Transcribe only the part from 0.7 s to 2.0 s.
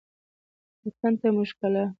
وطن ته مو ښکلا